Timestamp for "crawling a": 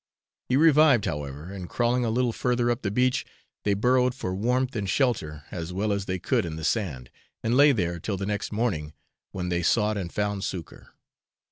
1.69-2.09